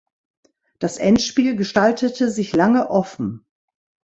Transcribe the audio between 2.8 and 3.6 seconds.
offen.